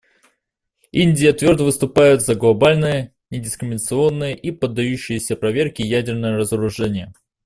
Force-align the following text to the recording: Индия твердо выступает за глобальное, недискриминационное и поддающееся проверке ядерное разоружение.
Индия 0.91 1.31
твердо 1.31 1.63
выступает 1.65 2.23
за 2.23 2.33
глобальное, 2.33 3.13
недискриминационное 3.29 4.33
и 4.33 4.49
поддающееся 4.49 5.35
проверке 5.35 5.83
ядерное 5.83 6.35
разоружение. 6.37 7.13